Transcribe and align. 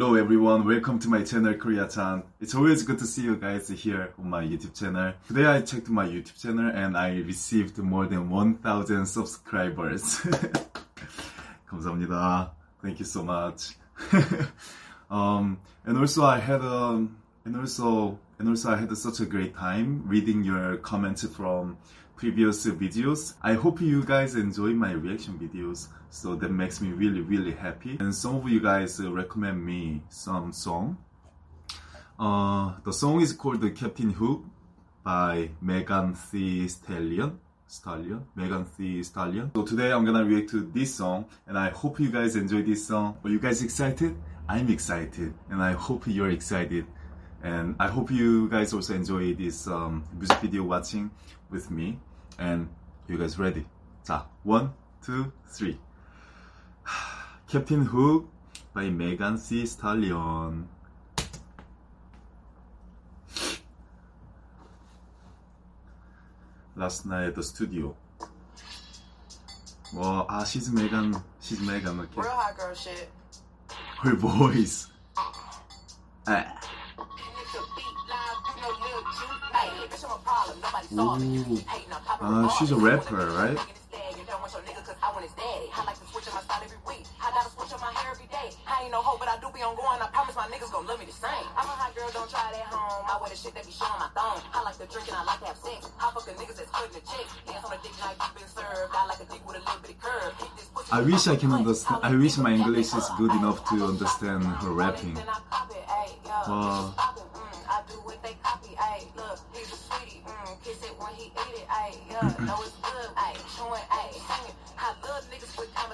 Hello 0.00 0.16
everyone, 0.16 0.66
welcome 0.66 0.98
to 0.98 1.08
my 1.08 1.22
channel 1.22 1.54
Korea-chan. 1.54 2.24
It's 2.40 2.52
always 2.56 2.82
good 2.82 2.98
to 2.98 3.06
see 3.06 3.22
you 3.22 3.36
guys 3.36 3.68
here 3.68 4.12
on 4.18 4.28
my 4.28 4.42
YouTube 4.42 4.76
channel. 4.76 5.12
Today 5.28 5.46
I 5.46 5.60
checked 5.60 5.88
my 5.88 6.04
YouTube 6.04 6.36
channel 6.42 6.68
and 6.74 6.96
I 6.96 7.18
received 7.18 7.78
more 7.78 8.04
than 8.06 8.28
1000 8.28 9.06
subscribers. 9.06 10.16
감사합니다. 11.70 12.50
Thank 12.82 12.98
you 12.98 13.04
so 13.04 13.22
much. 13.22 13.76
um, 15.12 15.60
and 15.84 15.96
also 15.96 16.24
I 16.24 16.40
had 16.40 16.60
a, 16.60 17.06
and 17.44 17.56
also, 17.56 18.18
and 18.38 18.48
also 18.48 18.70
I 18.70 18.76
had 18.76 18.96
such 18.96 19.20
a 19.20 19.26
great 19.26 19.54
time 19.54 20.02
reading 20.06 20.42
your 20.42 20.78
comments 20.78 21.26
from 21.26 21.76
previous 22.16 22.66
videos. 22.66 23.34
I 23.42 23.54
hope 23.54 23.80
you 23.80 24.04
guys 24.04 24.34
enjoy 24.34 24.70
my 24.70 24.92
reaction 24.92 25.38
videos. 25.38 25.88
So 26.10 26.36
that 26.36 26.50
makes 26.50 26.80
me 26.80 26.90
really, 26.92 27.20
really 27.20 27.52
happy. 27.52 27.96
And 28.00 28.14
some 28.14 28.36
of 28.36 28.48
you 28.48 28.60
guys 28.60 29.00
uh, 29.00 29.12
recommend 29.12 29.64
me 29.64 30.02
some 30.08 30.52
song. 30.52 30.96
Uh, 32.18 32.74
the 32.84 32.92
song 32.92 33.20
is 33.20 33.32
called 33.32 33.62
Captain 33.74 34.10
Hook 34.10 34.44
by 35.02 35.50
Megan 35.60 36.16
Thee 36.30 36.68
Stallion. 36.68 37.40
Stallion, 37.66 38.24
Megan 38.36 38.66
Thee 38.78 39.02
Stallion. 39.02 39.50
So 39.56 39.64
today 39.64 39.90
I'm 39.90 40.04
gonna 40.04 40.24
react 40.24 40.50
to 40.50 40.60
this 40.60 40.94
song, 40.94 41.24
and 41.46 41.58
I 41.58 41.70
hope 41.70 41.98
you 41.98 42.10
guys 42.10 42.36
enjoy 42.36 42.62
this 42.62 42.86
song. 42.86 43.18
Are 43.24 43.30
you 43.30 43.40
guys 43.40 43.62
excited? 43.62 44.16
I'm 44.48 44.68
excited, 44.68 45.34
and 45.50 45.60
I 45.60 45.72
hope 45.72 46.04
you're 46.06 46.30
excited 46.30 46.86
and 47.44 47.76
I 47.78 47.88
hope 47.88 48.10
you 48.10 48.48
guys 48.48 48.72
also 48.72 48.94
enjoy 48.94 49.34
this 49.34 49.66
um, 49.66 50.02
music 50.18 50.38
video 50.40 50.62
watching 50.62 51.10
with 51.50 51.70
me. 51.70 51.98
And 52.38 52.68
you 53.06 53.18
guys 53.18 53.38
ready? 53.38 53.66
자, 54.02 54.24
one, 54.44 54.72
two, 55.04 55.30
three. 55.48 55.78
Captain 57.48 57.84
Hook 57.84 58.26
by 58.72 58.88
Megan 58.88 59.36
Thee 59.36 59.66
Stallion. 59.66 60.66
Last 66.76 67.04
night 67.06 67.26
at 67.26 67.34
the 67.34 67.42
studio. 67.42 67.94
Well, 69.92 70.26
ah, 70.30 70.44
she's 70.44 70.72
Megan. 70.72 71.14
She's 71.40 71.60
Megan. 71.60 72.00
Okay. 72.00 72.22
Real 72.22 72.30
hot 72.30 72.56
girl 72.56 72.74
shit. 72.74 73.10
Her 74.00 74.14
voice. 74.16 74.88
Ah. 76.26 76.58
Ooh. 80.92 81.58
Uh, 82.20 82.48
she's 82.58 82.70
a 82.70 82.76
rapper, 82.76 83.26
right? 83.32 83.58
I'm 91.56 91.66
a 91.66 91.70
hot 91.70 91.94
girl, 91.94 92.10
don't 92.12 92.30
try 92.30 92.50
it 92.50 92.56
at 92.60 92.66
home. 92.66 93.04
I 93.08 93.18
the 93.30 93.36
shit 93.36 93.54
that 93.54 93.64
be 93.64 93.72
showing 93.72 93.98
my. 93.98 94.08
I 94.16 94.62
like 94.62 94.76
I 95.14 95.24
like 95.24 95.40
to 95.40 95.46
have 95.46 95.56
sex. 95.56 95.90
I 100.92 101.00
wish 101.00 101.26
I 101.26 101.36
can 101.36 101.52
understand. 101.52 102.00
I 102.02 102.14
wish 102.14 102.36
my 102.38 102.52
English 102.52 102.94
is 102.94 103.08
good 103.18 103.32
enough 103.32 103.68
to 103.70 103.84
understand 103.84 104.44
her 104.44 104.70
rapping. 104.70 105.16
Wow. 106.46 107.13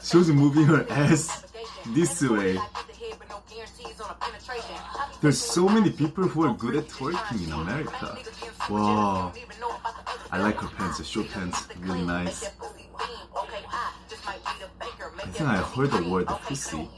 She's 0.02 0.28
moving 0.28 0.64
her 0.64 0.86
ass 0.90 1.44
this 1.88 2.22
way. 2.22 2.58
There's 5.20 5.38
so 5.38 5.68
many 5.68 5.90
people 5.90 6.24
who 6.24 6.44
are 6.46 6.54
good 6.54 6.76
at 6.76 6.88
twerking 6.88 7.46
in 7.46 7.52
America. 7.52 8.18
Wow. 8.68 9.32
I 10.32 10.38
like 10.40 10.56
her 10.56 10.68
pants, 10.68 11.04
short 11.06 11.28
pants, 11.28 11.68
really 11.80 12.02
nice. 12.02 12.50
I 15.22 15.26
think 15.32 15.48
I 15.48 15.56
heard 15.56 15.90
the 15.90 16.08
word 16.08 16.26
pussy. 16.26 16.88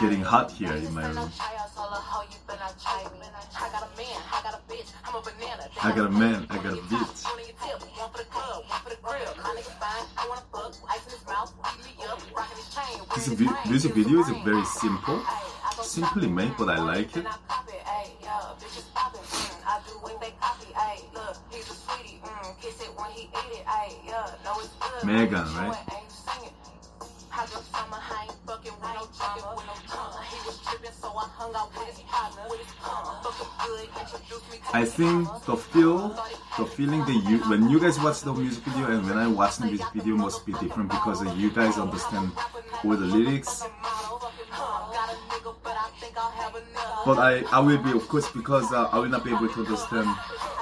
Getting 0.00 0.22
hot 0.22 0.50
here 0.52 0.72
in 0.72 0.94
my 0.94 1.06
room. 1.08 1.30
I 5.82 5.92
got 5.94 6.06
a 6.06 6.10
man, 6.10 6.46
I 6.50 6.56
got 6.58 6.74
a 6.74 6.76
bitch. 6.76 7.24
This 13.14 13.26
vi- 13.28 13.68
music 13.68 13.94
video 13.94 14.20
is 14.20 14.28
very 14.44 14.64
simple, 14.64 15.20
simply 15.82 16.28
made, 16.28 16.52
but 16.56 16.68
I 16.68 16.78
like 16.78 17.16
it. 17.16 17.26
Megan, 25.04 25.46
right? 25.54 25.97
Fucking 28.68 28.80
with 28.80 28.94
no 28.94 29.08
drama, 29.16 29.56
with 29.56 29.66
no 29.66 29.74
drama. 29.86 30.24
He 30.30 30.46
was 30.46 30.60
tripping, 30.62 30.90
so 30.92 31.08
I 31.08 31.28
hung 31.36 31.54
out 31.54 31.70
with 31.74 31.88
his 31.88 32.00
partner, 32.00 32.42
with 32.48 32.60
his 32.60 32.74
partner. 32.76 33.30
Fucking 33.30 33.52
good, 33.64 33.88
introduced 34.00 34.52
me 34.52 34.58
to 34.58 34.76
I 34.76 34.84
think 34.84 35.28
the 35.46 35.56
feel, 35.56 36.08
the 36.58 36.66
feeling 36.66 37.04
that 37.04 37.30
you, 37.30 37.38
when 37.48 37.68
you 37.68 37.80
guys 37.80 37.98
watch 38.00 38.20
the 38.22 38.32
music 38.32 38.62
video 38.64 38.90
and 38.90 39.04
when 39.06 39.18
I 39.18 39.26
watch 39.28 39.58
the 39.58 39.66
music 39.66 39.86
video 39.94 40.16
must 40.16 40.44
be 40.46 40.52
different 40.54 40.90
because 40.90 41.24
you 41.36 41.50
guys 41.50 41.78
understand 41.78 42.32
all 42.84 42.96
the 42.96 43.06
lyrics. 43.06 43.64
But 47.06 47.18
I, 47.18 47.44
I 47.52 47.60
will 47.60 47.78
be, 47.78 47.92
of 47.92 48.06
course, 48.08 48.28
because 48.30 48.72
uh, 48.72 48.88
I 48.92 48.98
will 48.98 49.08
not 49.08 49.24
be 49.24 49.30
able 49.30 49.48
to 49.48 49.60
understand 49.60 50.08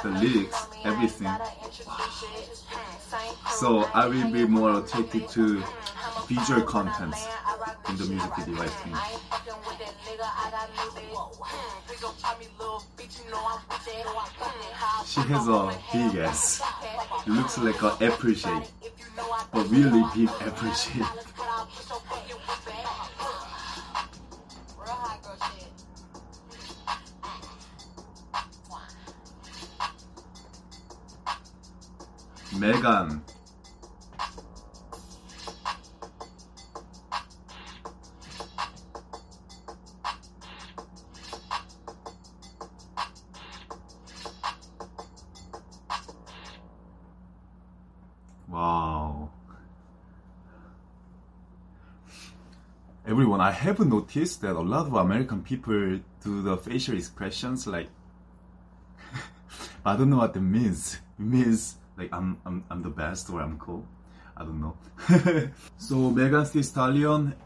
the 0.03 0.11
lyrics, 0.11 0.67
everything. 0.85 1.31
So 3.51 3.89
I 3.95 4.07
will 4.07 4.31
be 4.31 4.45
more 4.47 4.79
attracted 4.79 5.29
to 5.31 5.63
visual 6.29 6.63
contents 6.63 7.27
in 7.89 7.97
the 7.97 8.05
music 8.07 8.37
video, 8.37 8.63
I 8.63 8.67
think. 8.67 8.97
She 15.07 15.21
has 15.21 15.49
a 15.49 15.79
big 15.93 16.17
ass. 16.21 16.63
It 17.27 17.31
looks 17.31 17.59
like 17.59 17.83
a 17.83 17.97
apple 18.05 18.35
shape, 18.35 18.63
but 19.53 19.69
really 19.71 20.05
big 20.15 20.29
apple 20.41 20.73
shape. 20.73 21.05
Megan. 32.59 33.23
Everyone, 53.09 53.41
I 53.41 53.53
have 53.53 53.79
noticed 53.79 54.41
that 54.41 54.57
a 54.57 54.61
lot 54.61 54.89
of 54.89 54.95
American 54.95 55.41
people 55.41 56.01
do 56.25 56.43
the 56.43 56.57
facial 56.57 56.97
expressions 56.97 57.65
like 57.65 57.89
I 59.87 59.97
don't 59.97 60.11
know 60.11 60.17
what 60.17 60.35
it 60.35 60.41
means. 60.41 60.99
It 61.17 61.25
means 61.25 61.77
like 61.97 62.09
I'm 62.13 62.37
I'm 62.45 62.65
I'm 62.69 62.83
the 62.83 62.91
best 62.91 63.31
or 63.31 63.41
I'm 63.41 63.61
cool. 63.61 63.87
I 64.37 64.43
don't 64.43 64.61
know. 64.61 64.77
so 65.79 66.11
Megan 66.11 66.47
Thee 66.53 66.65
Stallion, 66.65 67.37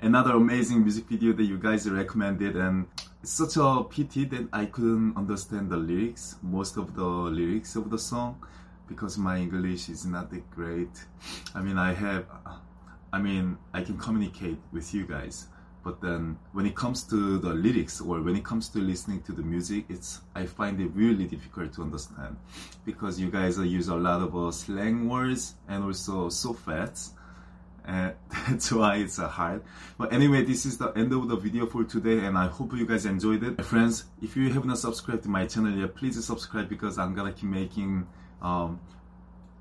another 0.00 0.36
amazing 0.36 0.80
music 0.80 1.06
video 1.06 1.34
that 1.34 1.44
you 1.44 1.58
guys 1.58 1.86
recommended, 1.90 2.56
and 2.56 2.86
it's 3.22 3.32
such 3.32 3.58
a 3.58 3.84
pity 3.84 4.24
that 4.24 4.48
I 4.54 4.64
couldn't 4.64 5.18
understand 5.18 5.68
the 5.68 5.76
lyrics, 5.76 6.36
most 6.42 6.78
of 6.78 6.96
the 6.96 7.04
lyrics 7.04 7.76
of 7.76 7.90
the 7.90 7.98
song, 7.98 8.42
because 8.88 9.18
my 9.18 9.36
English 9.36 9.90
is 9.90 10.06
not 10.06 10.30
that 10.30 10.50
great. 10.50 11.04
I 11.54 11.60
mean, 11.60 11.76
I 11.76 11.92
have, 11.92 12.24
I 13.14 13.18
mean, 13.20 13.56
I 13.72 13.82
can 13.82 13.96
communicate 13.96 14.58
with 14.72 14.92
you 14.92 15.06
guys, 15.06 15.46
but 15.84 16.00
then 16.00 16.36
when 16.52 16.66
it 16.66 16.74
comes 16.74 17.04
to 17.04 17.38
the 17.38 17.50
lyrics 17.50 18.00
or 18.00 18.20
when 18.20 18.34
it 18.34 18.44
comes 18.44 18.68
to 18.70 18.78
listening 18.78 19.22
to 19.22 19.32
the 19.32 19.42
music 19.42 19.84
it's 19.90 20.22
i 20.34 20.46
find 20.46 20.80
it 20.80 20.90
really 20.94 21.26
difficult 21.26 21.72
to 21.74 21.82
understand 21.82 22.36
because 22.86 23.20
you 23.20 23.30
guys 23.30 23.58
use 23.58 23.88
a 23.88 23.94
lot 23.94 24.22
of 24.22 24.34
uh, 24.34 24.50
slang 24.50 25.08
words 25.08 25.54
and 25.68 25.84
also 25.84 26.30
so 26.30 26.54
fast 26.54 27.12
and 27.84 28.14
that's 28.48 28.72
why 28.72 28.96
it's 28.96 29.18
uh, 29.18 29.28
hard. 29.28 29.62
But 29.98 30.14
anyway, 30.14 30.42
this 30.42 30.64
is 30.64 30.78
the 30.78 30.88
end 30.92 31.12
of 31.12 31.28
the 31.28 31.36
video 31.36 31.66
for 31.66 31.84
today, 31.84 32.24
and 32.24 32.38
I 32.38 32.46
hope 32.46 32.72
you 32.72 32.86
guys 32.86 33.04
enjoyed 33.04 33.42
it. 33.42 33.62
Friends, 33.62 34.04
if 34.22 34.38
you 34.38 34.50
have 34.54 34.64
not 34.64 34.78
subscribed 34.78 35.24
to 35.24 35.28
my 35.28 35.44
channel 35.44 35.70
yet, 35.70 35.94
please 35.94 36.24
subscribe 36.24 36.70
because 36.70 36.98
I'm 36.98 37.14
gonna 37.14 37.34
keep 37.34 37.50
making. 37.50 38.06
Um, 38.40 38.80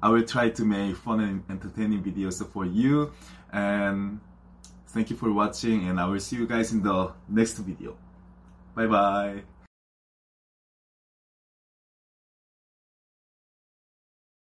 I 0.01 0.09
will 0.09 0.23
try 0.23 0.49
to 0.49 0.65
make 0.65 0.97
fun 0.97 1.21
and 1.21 1.43
entertaining 1.49 2.03
videos 2.03 2.45
for 2.51 2.65
you, 2.65 3.13
and 3.53 4.19
thank 4.87 5.09
you 5.09 5.15
for 5.15 5.31
watching, 5.31 5.87
and 5.87 5.99
I 5.99 6.05
will 6.05 6.19
see 6.19 6.35
you 6.35 6.47
guys 6.47 6.73
in 6.73 6.81
the 6.81 7.13
next 7.29 7.57
video. 7.59 7.95
Bye 8.75 8.87
bye. 8.87 9.43